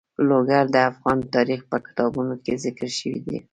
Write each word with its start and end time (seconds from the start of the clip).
لوگر 0.29 0.63
د 0.73 0.75
افغان 0.89 1.19
تاریخ 1.35 1.61
په 1.71 1.77
کتابونو 1.85 2.33
کې 2.43 2.53
ذکر 2.65 2.89
شوی 2.99 3.19
دي. 3.27 3.37